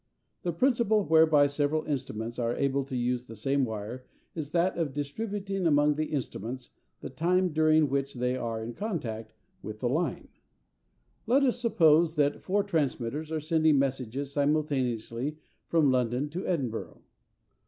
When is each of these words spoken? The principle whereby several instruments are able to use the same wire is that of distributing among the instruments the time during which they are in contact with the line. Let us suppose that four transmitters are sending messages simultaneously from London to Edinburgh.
The 0.41 0.51
principle 0.51 1.03
whereby 1.05 1.45
several 1.45 1.83
instruments 1.85 2.39
are 2.39 2.55
able 2.55 2.83
to 2.85 2.97
use 2.97 3.25
the 3.25 3.35
same 3.35 3.63
wire 3.65 4.07
is 4.33 4.51
that 4.51 4.75
of 4.75 4.95
distributing 4.95 5.67
among 5.67 5.93
the 5.93 6.05
instruments 6.07 6.71
the 7.01 7.09
time 7.11 7.49
during 7.53 7.87
which 7.87 8.15
they 8.15 8.35
are 8.35 8.63
in 8.63 8.73
contact 8.73 9.35
with 9.61 9.79
the 9.79 9.87
line. 9.89 10.29
Let 11.27 11.43
us 11.43 11.59
suppose 11.59 12.15
that 12.15 12.41
four 12.41 12.63
transmitters 12.63 13.31
are 13.31 13.39
sending 13.39 13.77
messages 13.77 14.33
simultaneously 14.33 15.37
from 15.67 15.91
London 15.91 16.31
to 16.31 16.47
Edinburgh. 16.47 17.03